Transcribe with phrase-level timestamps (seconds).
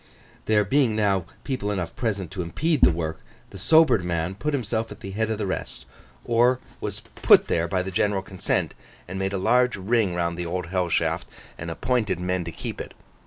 [0.45, 3.19] There being now people enough present to impede the work,
[3.51, 5.85] the sobered man put himself at the head of the rest,
[6.25, 8.73] or was put there by the general consent,
[9.07, 12.81] and made a large ring round the Old Hell Shaft, and appointed men to keep
[12.81, 12.95] it.